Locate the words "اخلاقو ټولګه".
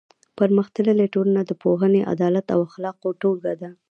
2.67-3.53